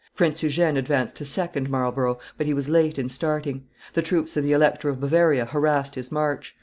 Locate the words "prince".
0.15-0.41